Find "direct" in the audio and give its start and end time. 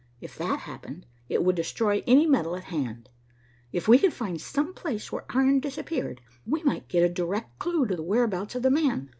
7.07-7.59